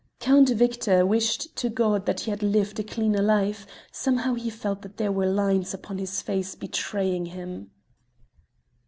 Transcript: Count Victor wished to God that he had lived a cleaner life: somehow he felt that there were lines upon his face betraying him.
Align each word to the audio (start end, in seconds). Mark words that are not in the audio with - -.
Count 0.19 0.49
Victor 0.49 1.05
wished 1.05 1.55
to 1.55 1.69
God 1.69 2.07
that 2.07 2.21
he 2.21 2.31
had 2.31 2.41
lived 2.41 2.79
a 2.79 2.83
cleaner 2.83 3.21
life: 3.21 3.67
somehow 3.91 4.33
he 4.33 4.49
felt 4.49 4.81
that 4.81 4.97
there 4.97 5.11
were 5.11 5.27
lines 5.27 5.75
upon 5.75 5.99
his 5.99 6.23
face 6.23 6.55
betraying 6.55 7.27
him. 7.27 7.69